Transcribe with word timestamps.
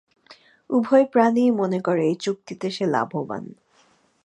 উভয় 0.69 1.05
প্রাণীই 1.05 1.51
মনে 1.51 1.79
করে 1.79 2.01
এই 2.05 2.17
চুক্তিতে 2.19 2.67
সে 2.71 2.85
লাভবান। 2.85 3.43